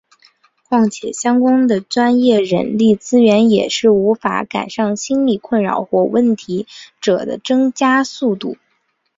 [0.67, 6.65] 况且相关专业人力资源也无法赶上心理困扰或问题
[6.99, 8.57] 者的增加速度。